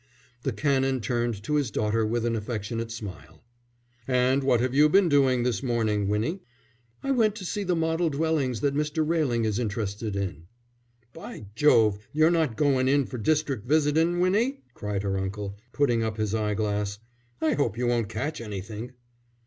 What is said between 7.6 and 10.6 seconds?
the model dwellings that Mr. Railing is interested in."